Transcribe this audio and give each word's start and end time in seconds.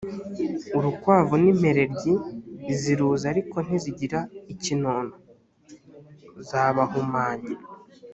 urukwavu 0.77 1.33
n’impereryi, 1.41 2.13
ziruza 2.79 3.25
ariko 3.33 3.55
ntizigira 3.65 4.19
ikinono; 4.53 5.15
zabahumanya. 6.47 7.53